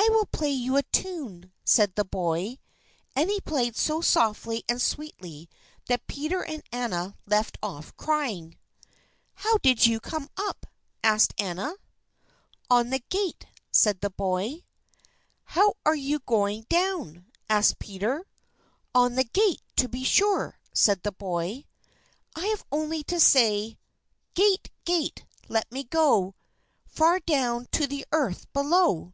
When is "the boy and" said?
1.96-3.28